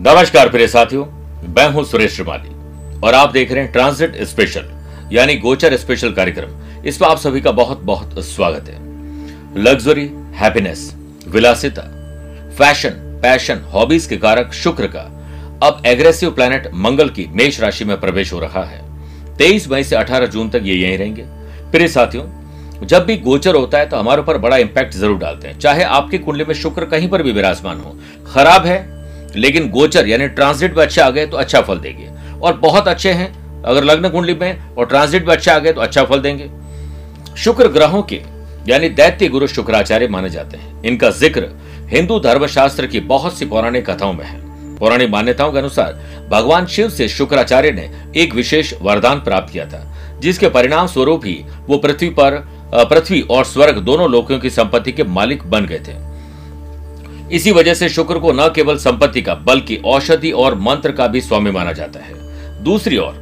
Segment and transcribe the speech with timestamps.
[0.00, 1.04] नमस्कार प्रिय साथियों,
[1.48, 4.66] मैं हूँ सुरेश श्रीमाली और आप देख रहे हैं ट्रांसिट स्पेशल,
[5.12, 10.92] यानी गोचर स्पेशल कार्यक्रम। इसमें आप सभी का बहुत बहुत स्वागत है। लग्जरी हैप्पीनेस
[11.28, 11.82] विलासिता
[12.58, 15.00] फ़ैशन पैशन हॉबीज के कारक शुक्र का
[15.62, 18.80] अब एग्रेसिव प्लैनेट मंगल की मेष राशि में प्रवेश हो रहा है।
[19.38, 21.24] 23 मई से 18 जून तक ये यहीं रहेंगे।
[21.72, 22.24] प्रिय साथियों,
[22.84, 26.18] जब भी गोचर होता है तो हमारे ऊपर बड़ा इंपैक्ट ज़रूर डालते हैं। चाहे आपकी
[26.18, 27.94] कुंडली में शुक्र कहीं पर भी विराजमान हो,
[28.26, 28.78] खराब है
[29.36, 32.08] लेकिन गोचर, यानी ट्रांजिट में अच्छे आ गए तो अच्छा फल देंगे।
[32.40, 35.80] और बहुत अच्छे हैं, अगर लग्न कुंडली में और ट्रांजिट में अच्छे आ गए तो
[35.80, 36.50] अच्छा फल देंगे।
[37.36, 38.20] शुक्र ग्रहों के,
[38.68, 41.48] यानी दैत्य गुरु शुक्राचार्य माने जाते हैं। इनका ज़िक्र
[41.90, 44.38] हिंदू धर्मशास्त्र की बहुत सी पौराणिक कथाओं में है।
[44.78, 49.86] पौराणिक मान्यताओं के अनुसार भगवान शिव से शुक्राचार्य ने एक विशेष वरदान प्राप्त किया था,
[50.20, 51.34] जिसके परिणाम स्वरूप ही
[51.66, 52.38] वो पृथ्वी पर
[52.74, 55.92] पृथ्वी और स्वर्ग दोनों लोकों की संपत्ति के मालिक बन गए थे।
[57.30, 61.20] इसी वजह से शुक्र को न केवल संपत्ति का, बल्कि औषधि और मंत्र का भी
[61.20, 63.12] स्वामी माना जाता है। दूसरी ओर,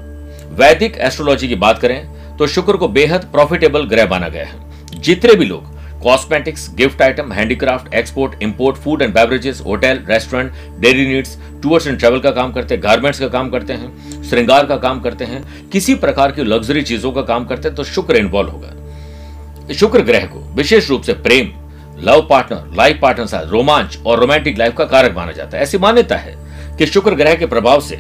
[0.59, 5.35] वैदिक एस्ट्रोलॉजी की बात करें तो शुक्र को बेहद प्रॉफिटेबल ग्रह माना गया है। जितने
[5.35, 11.37] भी लोग cosmetics gift item handicraft export import food and beverages hotel restaurant dairy needs
[11.63, 15.01] tours and travel का काम करते हैं गारमेंट्स का काम करते हैं, श्रृंगार का काम
[15.01, 19.75] करते हैं, किसी प्रकार की लग्जरी चीज़ों का काम करते हैं तो शुक्र इन्वॉल्व होगा।
[19.75, 21.51] शुक्र ग्रह को विशेष रूप से प्रेम
[21.99, 25.79] लव पार्टनर लाइफ पार्टनर साथ रोमांच और रोमांटिक लाइफ का कारक माना जाता है। ऐसी
[25.79, 26.37] मान्यता है
[26.79, 27.97] कि शुक्र ग्रह के प्रभाव से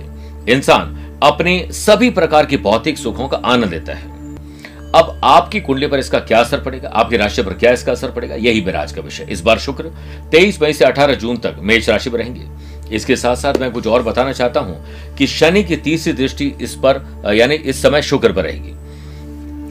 [0.48, 4.16] इंसान अपने सभी प्रकार की भौतिक सुखों का आनंद लेता है।
[4.94, 6.88] अब आपकी कुंडली पर इसका क्या असर पड़ेगा?
[6.88, 8.34] आपकी राशि पर क्या इसका असर पड़ेगा?
[8.34, 9.90] यही मेरा आज का विषय। इस बार शुक्र
[10.32, 13.86] 23 मई से 18 जून तक मेष राशि में रहेंगे। इसके साथ साथ मैं कुछ
[13.86, 17.04] और बताना चाहता हूँ कि शनि की तीसरी दृष्टि इस पर,
[17.34, 18.74] यानी इस समय शुक्र पर रहेगी।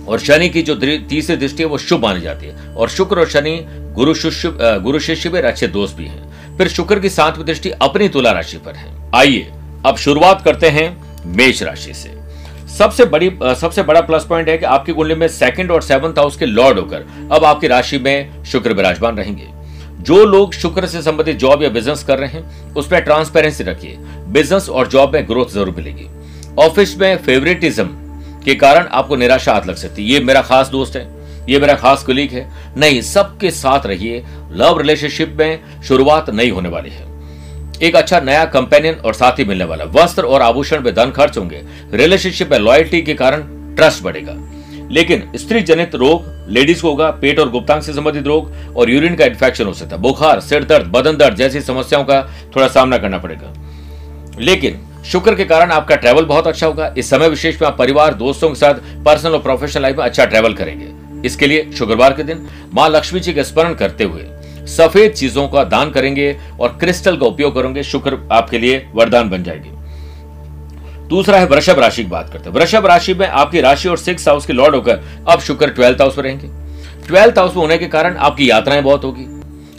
[0.07, 3.29] और शनि की जो तीसरी दृष्टि है, वो शुभ मानी जाती है। और शुक्र और
[3.29, 3.59] शनि
[3.95, 4.51] गुरु शिष्य
[4.83, 8.57] गुरु शिष्य में अच्छे दोस्त भी हैं। फिर शुक्र की सातवीं दृष्टि अपनी तुला राशि
[8.57, 9.47] पर है। आइए,
[9.85, 10.95] अब शुरुआत करते हैं
[11.27, 12.15] मेष राशि से।
[12.69, 16.35] सबसे बड़ी सबसे बड़ा प्लस पॉइंट है कि आपकी कुंडली में सेकंड और सेवंथ हाउस
[16.37, 19.47] के लॉर्ड होकर अब आपकी राशि में शुक्र विराजमान रहेंगे।
[19.99, 23.97] जो लोग शुक्र से संबंधित जॉब या बिज़नेस कर रहे हैं उसमें ट्रांसपेरेंसी रखिए।
[24.29, 26.07] बिज़नेस और जॉब में ग्रोथ ज़रूर मिलेगी।
[26.59, 27.87] ऑफ़िस में फेवरेटिज्म
[28.47, 31.07] के कारण आपको निराशा हाथ लग सकती है। ये मेरा खास दोस्त है,
[31.49, 36.69] ये मेरा खास कुलीग है। नहीं, सबके साथ रहिए। लव रिलेशनशिप में शुरुआत नहीं होने
[36.69, 37.05] वाली है।
[37.81, 41.61] एक अच्छा नया कंपेनियन और साथी मिलने वाला। वस्त्र और आभूषण में धन खर्च होंगे।
[41.93, 43.41] रिलेशनशिप में लॉयल्टी के कारण
[43.75, 44.33] ट्रस्ट बढ़ेगा।
[44.91, 49.15] लेकिन स्त्री जनित रोग लेडीज़ को होगा। पेट और गुप्तांग से संबंधित रोग और यूरिन
[49.15, 52.21] का इन्फेक्शन हो सकता है। बुखार, सिर दर्द, बदन दर्द जैसी समस्याओं का
[52.55, 53.53] थोड़ा सामना करना पड़ेगा।
[54.39, 58.13] लेकिन शुक्र के कारण आपका ट्रैवल बहुत अच्छा होगा। इस समय विशेष में आप परिवार,
[58.13, 60.87] दोस्तों के साथ पर्सनल और प्रोफेशनल लाइफ में अच्छा ट्रैवल करेंगे।
[61.27, 64.25] इसके लिए शुक्रवार के दिन माँ लक्ष्मी जी का स्मरण करते हुए
[64.67, 69.43] सफ़ेद चीज़ों का दान करेंगे और क्रिस्टल का उपयोग करेंगे। शुक्र आपके लिए वरदान बन
[69.43, 69.69] जाएगी।
[71.07, 74.27] दूसरा है वृषभ राशि की बात करते हैं। वृषभ राशि में आपकी राशि और सिक्स
[74.27, 76.47] हाउस के लॉर्ड होकर अब शुक्र ट्वेल्थ हाउस में रहेंगे।
[77.07, 79.25] ट्वेल्थ हाउस में होने के कारण आपकी यात्राएँ बहुत होगी।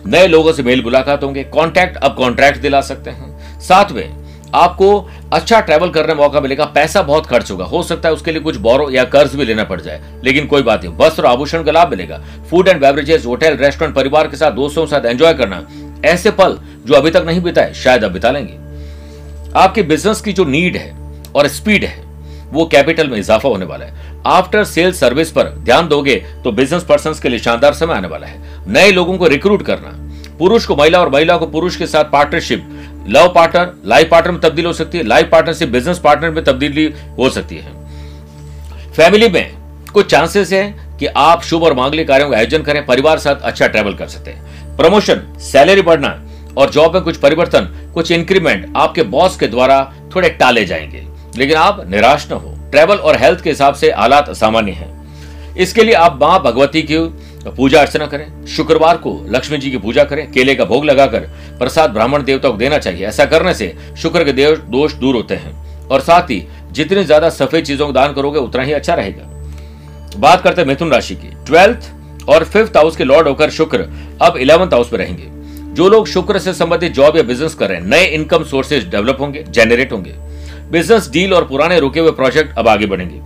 [0.06, 4.17] नए लोगों से मेल मुलाकात होंगे। कॉन्ट्रैक्ट अब कॉन्ट्रैक्ट दिला सकते हैं। साथ में
[4.54, 8.32] आपको अच्छा ट्रैवल करने का मौका मिलेगा, पैसा बहुत खर्च होगा। हो सकता है उसके
[8.32, 11.64] लिए कुछ बोरो या कर्ज भी लेना पड़ जाए, लेकिन कोई बात नहीं। वस्त्र आभूषण
[11.64, 15.34] का लाभ मिलेगा। Food and beverages hotel restaurant परिवार के साथ, दोस्तों के साथ एंजॉय
[15.34, 15.62] करना,
[16.04, 18.56] ऐसे पल जो अभी तक नहीं बिताए, शायद अब बिता लेंगे।
[19.56, 20.96] आपके बिज़नेस की जो नीड है
[21.34, 22.02] और स्पीड है,
[22.52, 26.82] वो कैपिटल में इजाफा होने वाला है। आफ्टर सेल सर्विस पर ध्यान दोगे तो बिज़नेस
[26.82, 29.94] पर्सन के लिए शानदार समय आने वाला है। नए लोगों को रिक्रूट करना,
[30.38, 32.68] पुरुष को महिला और महिला को पुरुष के साथ partnership
[33.06, 36.44] love partner, life partner में तब्दील हो सकती है, लाइफ पार्टनर से बिज़नेस पार्टनर में
[36.44, 37.72] तब्दीली हो सकती है।
[38.92, 39.52] फैमिली में
[39.94, 43.66] कुछ चांसेस है कि आप शुभ और मांगलिक कार्यों का आयोजन करें, परिवार साथ अच्छा
[43.66, 46.24] ट्रेवल कर सकते हैं। प्रमोशन सैलरी बढ़ना
[46.56, 51.06] और जॉब में कुछ परिवर्तन, कुछ इंक्रीमेंट आपके बॉस के द्वारा थोड़े टाले जाएँगे।
[51.36, 54.98] लेकिन आप निराश न हो। ट्रेवल और हेल्थ के हिसाब से हालात सामान्य हैं।
[55.56, 56.96] इसके लिए आप माँ भगवती की
[57.48, 61.20] पूजा अर्चना करें, शुक्रवार को लक्ष्मी जी की पूजा करें, केले का भोग लगाकर
[61.58, 65.34] प्रसाद ब्राह्मण देवता को देना चाहिए। ऐसा करने से शुक्र के देव दोष दूर होते
[65.34, 66.42] हैं। और साथ ही
[66.72, 70.92] जितनी ज़्यादा सफ़ेद चीज़ों का दान करोगे, उतना ही अच्छा रहेगा। बात करते हैं मिथुन
[70.92, 71.90] राशि की। ट्वेल्थ
[72.28, 73.88] और फिफ्थ हाउस के लॉर्ड होकर शुक्र
[74.22, 75.36] अब इलेवंथ हाउस में रहेंगे।
[75.74, 79.20] जो लोग शुक्र से संबंधित जॉब या बिज़नेस कर रहे हैं, नए इनकम सोर्सेज डेवलप
[79.20, 80.14] होंगे, जनरेट होंगे।
[80.70, 83.20] बिज़नेस डील और पुराने रुके हुए प्रोजेक्ट अब आगे बढ़ेंगे।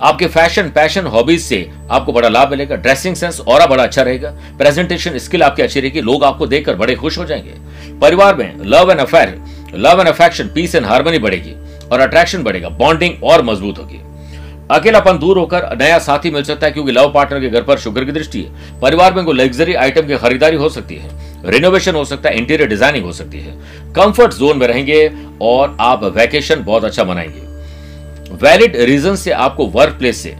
[0.00, 1.58] आपके फ़ैशन पैशन हॉबीज से
[1.90, 6.00] आपको बड़ा लाभ मिलेगा ड्रेसिंग सेंस और बड़ा अच्छा रहेगा प्रेजेंटेशन स्किल आपकी अच्छी रहेगी,
[6.00, 7.54] लोग आपको देखकर बड़े खुश हो जाएँगे।
[8.00, 9.38] परिवार में love and affair
[9.74, 11.54] love and affection peace and harmony बढ़ेगी
[11.88, 14.00] और अट्रैक्शन बढ़ेगा बॉन्डिंग और मज़बूत होगी।
[14.70, 18.04] अकेलापन दूर होकर नया साथी मिल सकता है क्योंकि लव पार्टनर के घर पर शुक्र
[18.04, 21.10] की दृष्टि है। परिवार में कोई लग्जरी आइटम की खरीदारी हो सकती है।
[21.46, 23.52] रिनोवेशन हो सकता है इंटीरियर डिज़ाइनिंग हो सकती है।
[23.94, 25.10] कंफर्ट जोन में रहेंगे
[25.42, 27.45] और आप वैकेशन बहुत अच्छा मनाएँगे।
[28.32, 30.36] वैलिड रीजन से आपको वर्क प्लेस से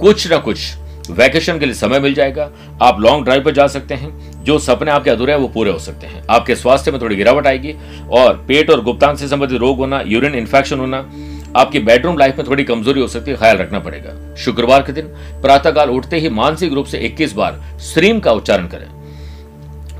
[0.00, 0.76] कुछ ना कुछ
[1.10, 2.50] वैकेशन के लिए समय मिल जाएगा।
[2.82, 5.78] आप लॉन्ग ड्राइव पर जा सकते हैं। जो सपने आपके अधूरे हैं, वो पूरे हो
[5.78, 7.74] सकते हैं। आपके स्वास्थ्य में थोड़ी गिरावट आएगी
[8.10, 11.10] और पेट और गुप्तांग से संबंधित रोग होना यूरिन इन्फेक्शन होना,
[11.56, 15.04] आपकी बेडरूम लाइफ में थोड़ी कमज़ोरी हो सकती है, ख्याल रखना पड़ेगा। शुक्रवार के दिन
[15.42, 18.97] प्रातःकाल उठते ही मानसिक रूप से 21 बार श्रीम का उच्चारण करें।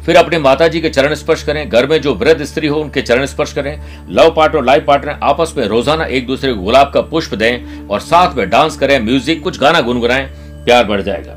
[0.09, 3.01] फिर अपने माता जी के चरण स्पर्श करें, घर में जो वृद्ध स्त्री हो, उनके
[3.03, 7.01] चरण स्पर्श करें। लव पार्टनर लाइफ पार्टनर आपस में रोज़ाना एक दूसरे को गुलाब का
[7.01, 10.25] पुष्प दें और साथ में डांस करें, म्यूज़िक, कुछ गाना गुनगुनाएँ,
[10.65, 11.35] प्यार बढ़ जाएगा।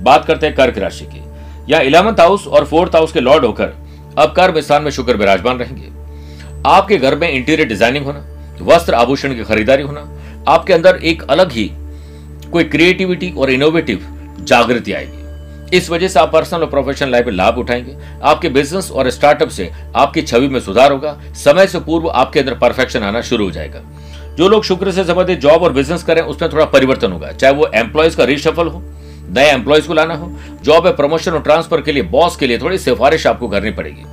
[0.00, 1.20] बात करते हैं कर्क राशि की।
[1.68, 3.74] या इलेवंथ हाउस और फोर्थ हाउस के लॉर्ड होकर
[4.18, 5.92] अब कर्म स्थान में शुक्र विराजमान रहेंगे।
[6.66, 8.24] आपके घर में इंटीरियर डिज़ाइनिंग होना,
[8.62, 10.08] वस्त्र आभूषण की खरीदारी होना,
[10.48, 11.70] आपके अंदर एक अलग ही
[12.52, 14.06] कोई क्रिएटिविटी और इनोवेटिव
[14.40, 15.23] जागृति आएगी।
[15.74, 19.48] इस वजह से आप पर्सनल और प्रोफेशनल लाइफ में लाभ उठाएँगे। आपके बिज़नेस और स्टार्टअप
[19.48, 23.50] से आपकी छवि में सुधार होगा। समय से पूर्व आपके अंदर परफेक्शन आना शुरू हो
[23.50, 23.80] जाएगा।
[24.36, 27.70] जो लोग शुक्र से संबंधित जॉब और बिज़नेस करें, उसमें थोड़ा परिवर्तन होगा। चाहे वो
[27.74, 28.82] एम्प्लॉयज़ का रिशफल हो,
[29.30, 30.32] नए एम्प्लॉयज़ को लाना हो
[30.62, 34.04] जॉब है प्रमोशन और ट्रांसफ़र के लिए बॉस के लिए थोड़ी सिफारिश आपको करनी पड़ेगी।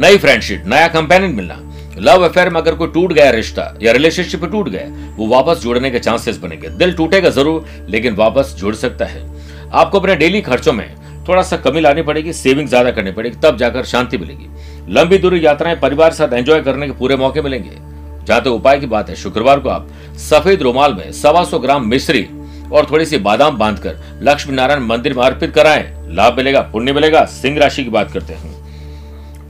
[0.00, 1.60] नई फ्रेंडशिप नया कंपेनियन मिलना।
[1.98, 5.90] लव अफेयर में अगर कोई टूट गया रिश्ता या रिलेशनशिप टूट गया, वो वापस जुड़ने
[5.90, 9.37] के चांसेस बनेंगे। दिल टूटेगा ज़रूर, लेकिन वापस जुड़ सकता है।
[9.72, 10.88] आपको अपने डेली खर्चों में
[11.28, 14.46] थोड़ा सा कमी लानी पड़ेगी सेविंग ज़्यादा करनी पड़ेगी, तब जाकर शांति मिलेगी।
[14.90, 17.76] लंबी दूरी यात्राएँ परिवार साथ एंजॉय करने के पूरे मौके मिलेंगे।
[18.24, 19.88] जहाँ तक उपाय की बात है, शुक्रवार को आप
[20.20, 22.26] सफ़ेद रुमाल में सवा सौ ग्राम मिश्री
[22.72, 27.24] और थोड़ी सी बादाम बांधकर लक्ष्मी नारायण मंदिर में अर्पित कराएँ। लाभ मिलेगा, पुण्य मिलेगा,
[27.24, 28.56] सिंह राशि की बात करते हैं।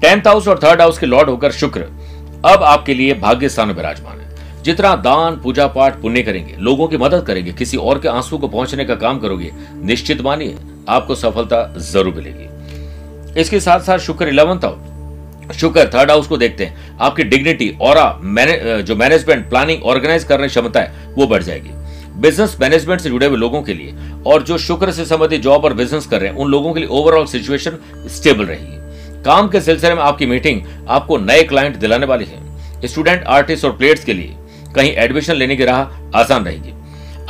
[0.00, 1.80] टेंथ हाउस और थर्ड हाउस के लॉर्ड होकर शुक्र,
[2.46, 4.27] अब आपके लिए भाग्य स्थान विराजमान है।
[4.64, 8.48] जितना दान, पूजा पाठ पुण्य करेंगे, लोगों की मदद करेंगे, किसी और के आँसू को
[8.48, 9.50] पहुँचने का काम करोगे,
[9.84, 10.56] निश्चित मानिए,
[10.88, 14.86] आपको सफलता ज़रूर मिलेगी। इसके साथ साथ Shukra eleventh house
[15.50, 17.96] Shukra third house को देखते हैं। आपकी डिग्निटी और
[18.82, 21.70] जो मैनेजमेंट प्लानिंग ऑर्गेनाइज करने क्षमता है, वो बढ़ जाएगी।
[22.20, 23.94] बिज़नेस मैनेजमेंट से जुड़े हुए लोगों के लिए
[24.26, 26.88] और जो शुक्र से संबंधित जॉब और बिज़नेस कर रहे हैं, उन लोगों के लिए
[26.90, 32.24] ओवरऑल सिचुएशन स्टेबल रहेगी। काम के सिलसिले में आपकी मीटिंग आपको नए क्लाइंट दिलाने वाली
[32.24, 34.34] है। स्टूडेंट आर्टिस्ट और प्लेयर्स के लिए
[34.78, 36.72] कहीं एडमिशन लेने की राह आसान रहेगी।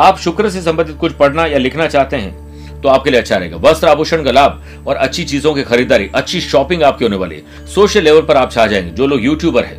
[0.00, 3.56] आप शुक्र से संबंधित कुछ पढ़ना या लिखना चाहते हैं तो आपके लिए अच्छा रहेगा।
[3.58, 7.66] वस्त्र आभूषण का लाभ और अच्छी चीज़ों की खरीदारी, अच्छी शॉपिंग आपकी होने वाली है।
[7.66, 9.76] सोशल लेवल पर आप छा जाएँगे, जो लोग यूट्यूबर है,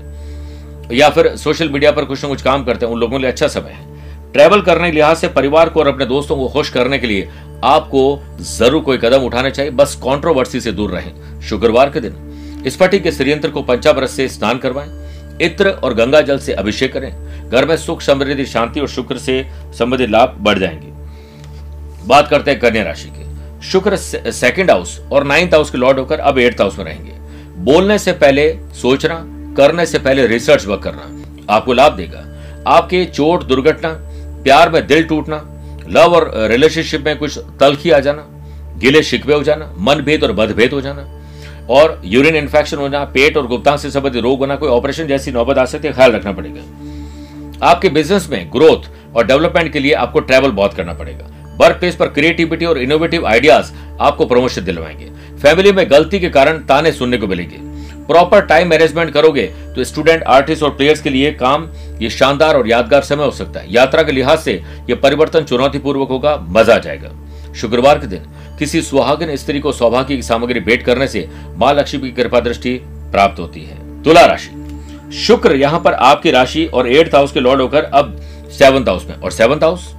[0.91, 3.31] या फिर सोशल मीडिया पर कुछ ना कुछ काम करते हैं, उन लोगों के लिए
[3.31, 6.69] अच्छा समय है। ट्रैवल करने के लिहाज से परिवार को और अपने दोस्तों को खुश
[6.69, 7.29] करने के लिए
[7.65, 8.01] आपको
[8.49, 12.15] ज़रूर कोई कदम उठाने चाहिए। बस कॉन्ट्रोवर्सी से दूर रहें। शुक्रवार के दिन
[12.67, 14.89] स्फटिक के श्रीयंत्र को पंचावरस से स्नान करवाएँ,
[15.41, 17.11] इत्र और गंगा जल से अभिषेक करें।
[17.51, 20.87] घर में सुख, समृद्धि, शांति और शुक्र से संबंधित लाभ बढ़ जाएँगे।
[22.07, 23.27] बात करते हैं कन्या राशि के।
[23.61, 27.11] शुक्र सेकंड हाउस और नाइन्थ हाउस के लॉर्ड होकर अब एट्थ हाउस में रहेंगे।
[27.63, 29.23] बोलने से पहले सोचना,
[29.57, 31.09] करने से पहले रिसर्च वर्क करना,
[31.53, 32.25] आपको लाभ देगा।
[32.67, 33.89] आपके चोट, दुर्घटना,
[34.43, 35.45] प्यार में दिल टूटना
[35.89, 38.25] लव और रिलेशनशिप में कुछ तलखी आ जाना,
[38.77, 41.07] गिले शिकवे हो जाना मन भेद और मतभेद हो जाना,
[41.69, 45.57] और यूरिन इन्फेक्शन होना पेट और गुप्तांग से संबंधित रोग होना, कोई ऑपरेशन जैसी नौबत
[45.57, 46.61] आ सकती है, ख्याल रखना पड़ेगा।
[47.63, 51.25] आपके बिज़नेस में ग्रोथ और डेवलपमेंट के लिए आपको ट्रैवल बहुत करना पड़ेगा।
[51.57, 55.09] वर्क प्लेस पर क्रिएटिविटी और इनोवेटिव आइडियाज़ आपको प्रमोशन दिलवाएँगे।
[55.41, 57.57] फैमिली में गलती के कारण ताने सुनने को मिलेंगे।
[58.07, 59.43] प्रॉपर टाइम मैनेजमेंट करोगे
[59.75, 61.67] तो स्टूडेंट आर्टिस्ट और प्लेयर्स के लिए काम
[62.01, 64.53] ये शानदार और यादगार समय हो सकता है। यात्रा के लिहाज से
[64.89, 67.11] ये परिवर्तन चुनौतीपूर्वक होगा, मज़ा आ जाएगा।
[67.53, 68.25] शुक्रवार के दिन
[68.59, 72.73] किसी सुहागन स्त्री को सौभाग्य की सामग्री भेंट करने से माँ लक्ष्मी की कृपा दृष्टि
[73.11, 74.49] प्राप्त होती है। तुला राशि।
[75.11, 78.15] शुक्र, यहाँ पर आपकी राशि और एट्थ हाउस के लॉर्ड होकर अब
[78.51, 79.93] सेवंथ हाउस में। और सेवंथ हाउस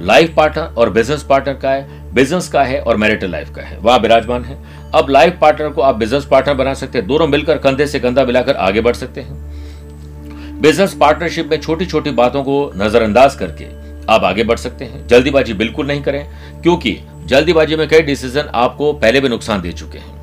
[0.00, 3.78] लाइफ पार्टनर और बिज़नेस पार्टनर का है बिज़नेस का है और मैरिटल लाइफ का है।
[3.78, 4.58] वह विराजमान है।
[4.94, 8.24] अब लाइफ पार्टनर को आप बिज़नेस पार्टनर बना सकते हैं। दोनों मिलकर कंधे से कंधा
[8.24, 13.64] मिलाकर आगे बढ़ सकते हैं। बिज़नेस पार्टनरशिप में छोटी छोटी बातों को नजरअंदाज करके
[14.12, 16.26] आप आगे बढ़ सकते हैं। जल्दीबाजी बिल्कुल नहीं करें,
[16.62, 20.13] क्योंकि जल्दीबाजी में कई डिसीज़न आपको पहले भी नुकसान दे चुके हैं।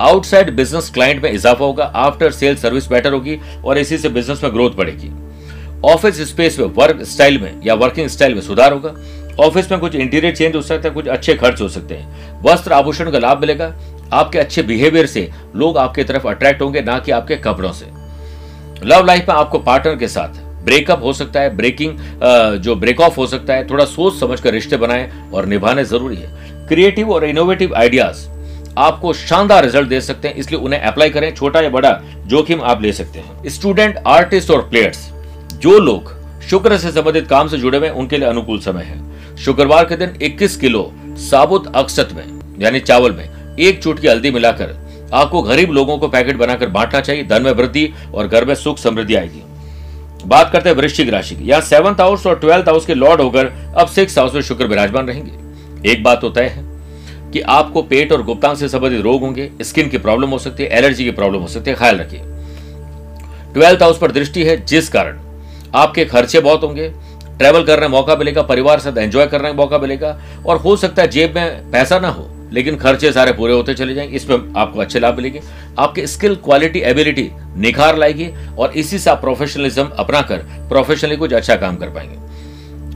[0.00, 4.42] आउटसाइड बिज़नेस क्लाइंट में इजाफा होगा आफ्टर सेल सर्विस बेटर होगी और इसी से बिज़नेस
[4.44, 5.10] में ग्रोथ बढ़ेगी।
[5.84, 8.94] ऑफ़िस स्पेस में वर्क स्टाइल में या वर्किंग स्टाइल में सुधार होगा।
[9.44, 12.72] ऑफ़िस में कुछ इंटीरियर चेंज हो सकता है, कुछ अच्छे खर्च हो सकते हैं। वस्त्र
[12.72, 13.74] आभूषण का लाभ मिलेगा।
[14.12, 17.86] आपके अच्छे बिहेवियर से लोग आपके तरफ़ अट्रैक्ट होंगे, ना कि आपके कपड़ों से।
[18.86, 21.98] लव लाइफ में आपको पार्टनर के साथ ब्रेकअप हो सकता है ब्रेकिंग
[22.58, 26.16] जो ब्रेक ऑफ़ हो सकता है, थोड़ा सोच समझ कर रिश्ते बनाएँ और निभाने ज़रूरी
[26.16, 28.26] है। क्रिएटिव और इनोवेटिव आइडियाज़
[28.78, 31.90] आपको शानदार रिज़ल्ट दे सकते हैं, इसलिए उन्हें अप्लाई करें, छोटा या बड़ा,
[32.26, 35.08] जोखिम आप ले सकते हैं। स्टूडेंट आर्टिस्ट और प्लेयर्स
[35.54, 36.12] जो लोग
[36.42, 40.16] शुक्र से संबंधित काम से जुड़े हुए उनके लिए अनुकूल समय है। शुक्रवार के दिन
[40.22, 40.90] 21 किलो
[41.20, 42.24] साबुत अक्षत में,
[42.60, 44.82] यानी चावल में, एक चुटकी हल्दी मिलाकर
[45.14, 48.78] आपको गरीब लोगों को पैकेट बनाकर बांटना चाहिए, धन में वृद्धि और घर में सुख
[48.78, 49.42] समृद्धि आएगी।
[50.26, 53.52] बात करते हैं वृश्चिक राशि की। यहाँ सेवंथ हाउस और ट्वेल्थ हाउस के लॉर्ड होकर
[53.78, 56.62] अब सिक्स हाउस में शुक्र विराजमान रहेंगे। एक बात तो तय है
[57.34, 60.68] कि आपको पेट और गुप्तांग से संबंधित रोग होंगे, स्किन की प्रॉब्लम हो सकती है,
[60.68, 62.20] एलर्जी की प्रॉब्लम हो सकती है, ख्याल रखिए।
[63.54, 65.18] ट्वेल्थ हाउस पर दृष्टि है जिस कारण
[65.74, 66.88] आपके खर्चे बहुत होंगे,
[67.38, 71.02] ट्रेवल करने का मौका मिलेगा, परिवार साथ एंजॉय करने का मौका मिलेगा, और हो सकता
[71.02, 74.80] है जेब में पैसा ना हो, लेकिन खर्चे सारे पूरे होते चले जाएँगे, इसमें आपको
[74.80, 75.40] अच्छे लाभ मिलेंगे।
[75.78, 81.32] आपके स्किल, क्वालिटी, एबिलिटी निखार लाएगी, और इसी से आप प्रोफेशनलिज्म अपना कर प्रोफेशनली कुछ
[81.32, 82.22] अच्छा काम कर पाएँगे।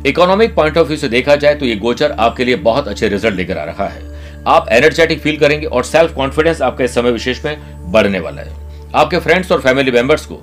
[0.08, 3.34] इकोनॉमिक पॉइंट ऑफ़ व्यू से देखा जाए तो ये गोचर आपके लिए बहुत अच्छे रिज़ल्ट
[3.34, 4.07] लेकर आ रहा है।
[4.48, 8.52] आप एनर्जेटिक फील करेंगे और सेल्फ कॉन्फिडेंस आपका इस समय विशेष में बढ़ने वाला है।
[8.94, 10.40] आपके फ्रेंड्स और फैमिली मेंबर्स को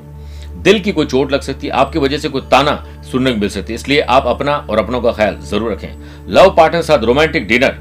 [0.58, 3.50] दिल की कोई चोट लग सकती है, आपकी वजह से कोई ताना सुनने को मिल
[3.50, 7.48] सकती है, इसलिए आप अपना और अपनों का ख्याल ज़रूर रखें। लव पार्टनर साथ रोमांटिक
[7.48, 7.76] डिनर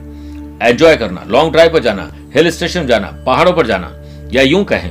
[0.63, 3.93] एंजॉय करना लॉन्ग ड्राइव पर जाना हिल स्टेशन जाना, पहाड़ों पर जाना,
[4.33, 4.91] या यूँ कहें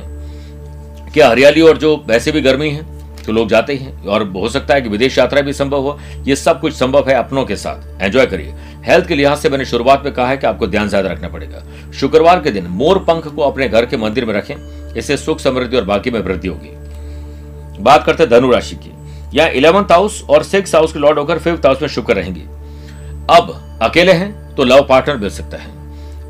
[1.10, 2.93] कि हरियाली और जो वैसे भी गर्मी है
[3.26, 5.98] तो लोग जाते ही हैं। और हो सकता है कि विदेश यात्रा भी संभव हो।
[6.26, 8.54] ये सब कुछ संभव है अपनों के साथ। एंजॉय करिए।
[8.84, 11.62] हेल्थ के लिहाज से मैंने शुरुआत में कहा है कि आपको ध्यान ज़्यादा रखना पड़ेगा।
[11.92, 14.54] शुक्रवार के दिन मोर पंख को अपने घर के मंदिर में रखें।
[14.94, 18.90] इससे सुख, समृद्धि और बाकी में वृद्धि होगी। बात करते हैं राशि की।
[19.34, 22.40] यहाँ इलेवंथ हाउस और सिक्स हाउस के लॉर्ड होकर फिफ्थ हाउस में शुक्र रहेंगे।
[23.30, 25.72] अब अकेले हैं तो लव पार्टनर मिल सकता है।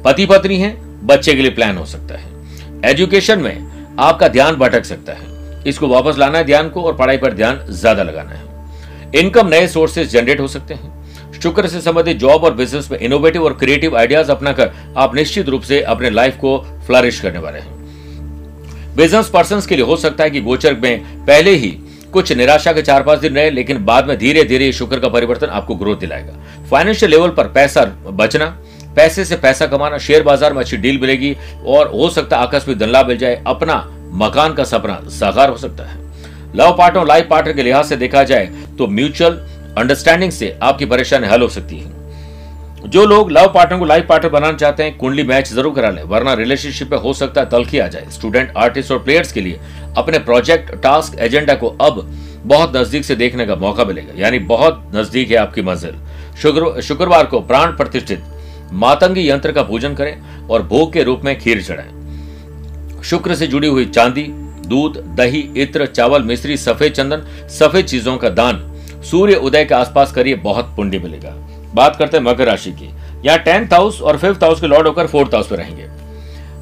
[0.02, 0.74] पति पत्नी है,
[1.06, 5.32] बच्चे के लिए प्लान हो सकता है। एजुकेशन में आपका ध्यान भटक सकता है।
[5.66, 9.66] इसको वापस लाना है ध्यान को और पढ़ाई पर ध्यान ज़्यादा लगाना है। इनकम नए
[9.68, 11.02] सोर्सेज जनरेट हो सकते हैं।
[11.35, 15.62] शुक्र से संबंधित जॉब और बिज़नेस में इनोवेटिव और क्रिएटिव आइडियाज़ अपनाकर आप निश्चित रूप
[15.62, 20.30] से अपने लाइफ को फ्लरिश करने वाले हैं। बिज़नेस पर्सन के लिए हो सकता है
[20.30, 21.76] कि गोचर में पहले ही
[22.12, 25.47] कुछ निराशा के चार पाँच दिन रहे, लेकिन बाद में धीरे धीरे शुक्र का परिवर्तन
[25.49, 26.33] आपको ग्रोथ दिलाएगा।
[26.71, 28.47] फाइनेंशियल लेवल पर पैसा बचना,
[28.97, 32.78] पैसे से पैसा कमाना शेयर बाज़ार में अच्छी डील मिलेगी और हो सकता है आकस्मिक
[32.78, 33.75] धन लाभ मिल जाए, अपना
[34.14, 36.02] मकान का सपना साकार हो सकता है।
[36.56, 38.47] लव पार्टनर और लाइफ पार्टनर के लिहाज से देखा जाए
[38.78, 39.40] तो म्यूचुअल
[39.78, 41.92] अंडरस्टैंडिंग से आपकी परेशानी हल हो सकती है।
[42.87, 46.02] जो लोग लव पार्टनर को लाइफ पार्टनर बनाना चाहते हैं, कुंडली मैच ज़रूर करा लें,
[46.02, 49.61] वरना रिलेशनशिप में हो सकता है तलखी आ जाए। स्टूडेंट आर्टिस्ट और प्लेयर्स के लिए
[49.97, 52.00] अपने प्रोजेक्ट टास्क एजेंडा को अब
[52.44, 55.94] बहुत नज़दीक से देखने का मौका मिलेगा। यानी बहुत नज़दीक है आपकी मंजिल।
[56.42, 58.25] शुक्र, शुक्रवार को प्राण प्रतिष्ठित
[58.75, 62.03] मातंगी यंत्र का पूजन करें और भोग के रूप में खीर चढ़ाएँ।
[63.04, 64.23] शुक्र से जुड़ी हुई चांदी,
[64.66, 68.80] दूध, दही, इत्र, चावल, मिश्री, सफ़ेद चंदन, सफ़ेद चीज़ों का दान।
[69.11, 71.30] सूर्य उदय के आसपास करिए बहुत पुण्य मिलेगा।
[71.75, 72.90] बात करते हैं मकर राशि की।
[73.25, 75.88] यहाँ टेंथ हाउस और फिफ्थ हाउस के लॉर्ड होकर फोर्थ हाउस पे रहेंगे।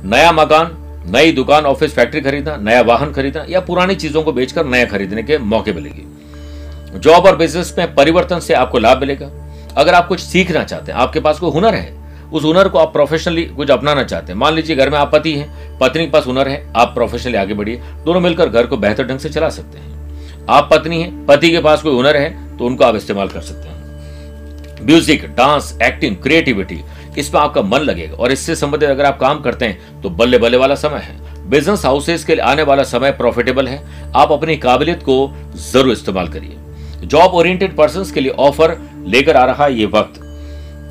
[0.09, 4.67] नया मकान, नई दुकान, ऑफ़िस फैक्ट्री खरीदना, नया वाहन खरीदना या पुरानी चीज़ों को बेचकर
[4.67, 6.07] नया खरीदने के मौके मिलेगी।
[6.99, 9.31] जॉब और बिज़नेस में परिवर्तन से आपको लाभ मिलेगा।
[9.77, 12.02] अगर आप कुछ सीखना चाहते हैं, आपके पास कोई हुनर है
[12.33, 15.33] उस हुनर को आप प्रोफेशनली कुछ अपनाना चाहते हैं। मान लीजिए घर में आप पति
[15.33, 19.07] हैं, पत्नी के पास हुनर है, आप प्रोफेशनली आगे बढ़िए, दोनों मिलकर घर को बेहतर
[19.07, 22.67] ढंग से चला सकते हैं। आप पत्नी हैं, पति के पास कोई हुनर है तो
[22.67, 26.81] उनको आप इस्तेमाल कर सकते हैं। म्यूज़िक डांस एक्टिंग क्रिएटिविटी
[27.19, 30.57] इसमें आपका मन लगेगा। और इससे संबंधित अगर आप काम करते हैं तो बल्ले बल्ले
[30.57, 33.83] वाला समय है। बिज़नेस हाउसेस के लिए आने वाला समय प्रॉफिटेबल है।
[34.17, 35.17] आप अपनी काबिलियत को
[35.63, 36.57] ज़रूर इस्तेमाल करिए।
[37.05, 40.21] जॉब ओरिएंटेड पर्सन के लिए ऑफ़र लेकर आ रहा है ये वक्त।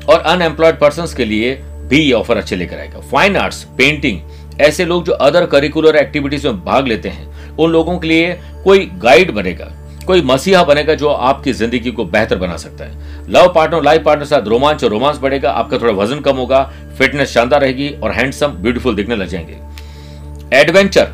[0.04, 4.20] और अनएम्प्लॉयड पर्सन के लिए भी ये ऑफ़र अच्छे लेकर आएगा। फाइन आर्ट्स पेंटिंग
[4.60, 8.32] ऐसे लोग जो अदर करिकुलर एक्टिविटीज़ में भाग लेते हैं, उन लोगों के लिए
[8.64, 9.70] कोई गाइड बनेगा,
[10.06, 14.26] कोई मसीहा बनेगा जो आपकी ज़िंदगी को बेहतर बना सकता है। लव पार्टनर लाइफ पार्टनर
[14.26, 16.62] साथ रोमांच और रोमांस बढ़ेगा, आपका थोड़ा वज़न कम होगा
[16.98, 21.08] फिटनेस शानदार रहेगी और हैंडसम ब्यूटीफुल दिखने लग जाएँगे। एडवेंचर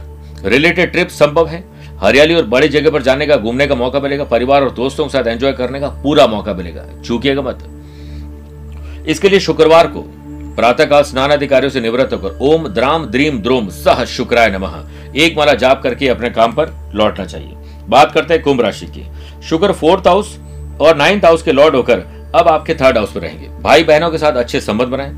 [0.44, 1.64] रिलेटेड ट्रिप संभव है।
[1.98, 5.10] हरियाली और बड़ी जगह पर जाने का, घूमने का मौका मिलेगा, परिवार और दोस्तों के
[5.10, 7.62] साथ एंजॉय करने का पूरा मौका मिलेगा। चूकिएगा मत।
[9.08, 10.02] इसके लिए शुक्रवार को
[10.56, 14.74] प्रातःकाल स्नान अधिकारियों से निवृत्त होकर ओम द्राम द्रीम द्रोम सह शुक्राय नमः।
[15.16, 17.54] एक माला जाप करके अपने काम पर लौटना चाहिए।
[17.88, 19.06] बात करते हैं कुंभ राशि की।
[19.42, 20.36] शुक्र फोर्थ हाउस
[20.80, 21.98] और नाइन्थ हाउस के लॉर्ड होकर
[22.34, 25.14] अब आपके थर्ड हाउस में रहेंगे। भाई बहनों के साथ अच्छे संबंध बनाए।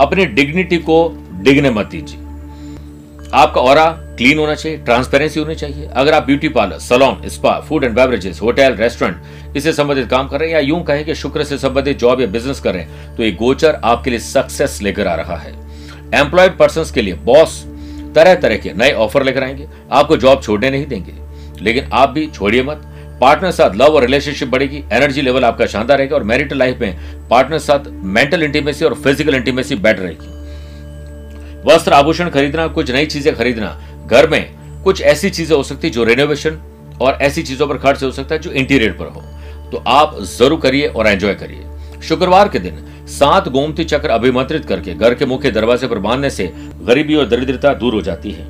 [0.00, 0.98] अपनी डिग्निटी को
[1.42, 2.20] डिगने मत दीजिए।
[3.34, 3.76] आपका और
[4.18, 8.40] क्लीन होना चाहिए ट्रांसपेरेंसी होनी चाहिए। अगर आप beauty parlour salon spa food and beverages
[8.42, 11.98] hotel restaurant इससे संबंधित काम कर रहे हैं या यूँ कहें कि शुक्र से संबंधित
[11.98, 15.36] जॉब या बिज़नेस कर रहे हैं तो ये गोचर आपके लिए सक्सेस लेकर आ रहा
[15.36, 15.52] है।
[16.14, 17.62] एम्प्लॉयड पर्सन के लिए बॉस
[18.14, 21.12] तरह तरह के नए ऑफ़र लेकर आएँगे। आपको जॉब छोड़ने नहीं देंगे।
[21.62, 22.82] लेकिन आप भी छोड़िए मत।
[23.20, 27.28] पार्टनर साथ लव और रिलेशनशिप बढ़ेगी एनर्जी लेवल आपका शानदार रहेगा और मैरिटल लाइफ में
[27.30, 30.37] पार्टनर साथ मेंटल इंटीमेसी और फ़िज़िकल इंटीमेसी बेटर रहेगी।
[31.66, 36.04] वस्त्र आभूषण खरीदना, कुछ नई चीज़ें खरीदना। घर में कुछ ऐसी चीज़ें हो सकती जो
[36.04, 36.58] रेनोवेशन
[37.02, 39.22] और ऐसी चीज़ों पर खर्च हो सकता है जो इंटीरियर पर हो।
[39.70, 44.94] तो आप ज़रूर करिए और एंजॉय करिए। शुक्रवार के दिन सात गोमती चक्र अभिमंत्रित करके
[44.94, 46.50] घर के मुख्य दरवाजे पर बांधने से
[46.82, 48.44] गरीबी और दरिद्रता दूर हो जाती है।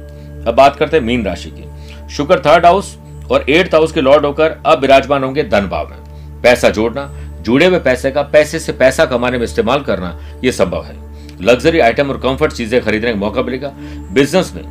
[0.44, 2.96] अब बात करते हैं मीन राशि की। शुक्र थर्ड हाउस
[3.30, 7.66] और एट्थ हाउस के लॉर्ड होकर अब विराजमान होंगे धन भाव में। पैसा जोड़ना, जुड़े
[7.66, 10.96] हुए पैसे का पैसे से पैसा कमाने में इस्तेमाल करना यह संभव है।
[11.40, 13.72] लग्जरी आइटम और कंफर्ट चीज़ें खरीदने का मौका मिलेगा।
[14.12, 14.64] बिज़नेस में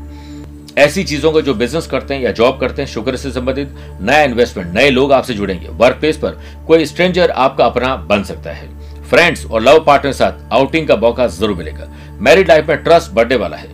[0.77, 4.23] ऐसी चीज़ों का जो बिज़नेस करते हैं या जॉब करते हैं, शुक्र से संबंधित नया
[4.23, 8.69] इन्वेस्टमेंट नए लोग आपसे जुड़ेंगे। वर्क प्लेस पर कोई स्ट्रेंजर आपका अपना बन सकता है।
[9.03, 11.87] फ्रेंड्स और लव पार्टनर साथ आउटिंग का मौका ज़रूर मिलेगा।
[12.19, 13.69] मैरिड लाइफ में ट्रस्ट बढ़ने वाला है।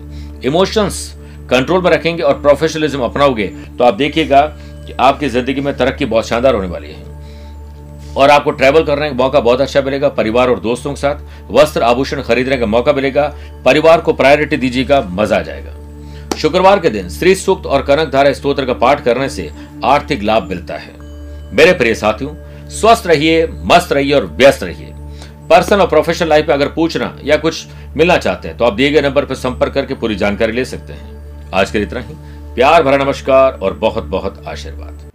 [0.46, 1.14] इमोशंस
[1.50, 4.42] कंट्रोल में रखेंगे और प्रोफेशनलिज्म अपनाओगे तो आप देखिएगा
[4.86, 7.13] कि आपकी ज़िंदगी में तरक्की बहुत शानदार होने वाली है।
[8.14, 11.84] और आपको ट्रैवल करने का मौका बहुत अच्छा मिलेगा, परिवार और दोस्तों के साथ। वस्त्र
[11.84, 13.28] आभूषण खरीदने का मौका मिलेगा,
[13.66, 15.72] परिवार को प्रायोरिटी दीजिएगा, मज़ा आ जाएगा।
[16.38, 19.50] शुक्रवार के दिन श्री सूक्त और कनक धारा स्त्रोत्र का पाठ करने से
[19.86, 20.94] आर्थिक लाभ मिलता है।
[21.54, 22.34] मेरे प्रिय साथियों,
[22.72, 24.94] स्वस्थ रहिए, मस्त रहिए और व्यस्त रहिए।
[25.50, 27.66] पर्सनल और प्रोफेशनल लाइफ में अगर पूछना या कुछ
[27.98, 30.94] मिलना चाहते हैं तो आप दिए गए नंबर पर संपर्क करके पूरी जानकारी ले सकते
[30.94, 32.16] हैं। आज के इतना ही।
[32.56, 35.12] प्यार भरा नमस्कार और बहुत बहुत आशीर्वाद।